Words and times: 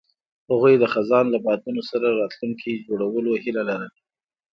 هغوی 0.49 0.73
د 0.79 0.85
خزان 0.93 1.25
له 1.33 1.37
یادونو 1.47 1.81
سره 1.89 2.07
راتلونکی 2.21 2.83
جوړولو 2.85 3.31
هیله 3.43 3.63
لرله. 3.69 3.89